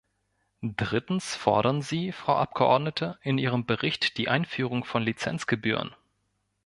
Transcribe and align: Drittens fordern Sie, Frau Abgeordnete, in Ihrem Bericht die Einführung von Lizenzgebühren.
Drittens 0.63 1.35
fordern 1.35 1.83
Sie, 1.83 2.11
Frau 2.11 2.35
Abgeordnete, 2.35 3.19
in 3.21 3.37
Ihrem 3.37 3.67
Bericht 3.67 4.17
die 4.17 4.29
Einführung 4.29 4.83
von 4.83 5.03
Lizenzgebühren. 5.03 5.95